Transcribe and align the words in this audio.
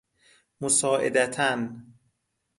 مساعدتاً 0.61 1.81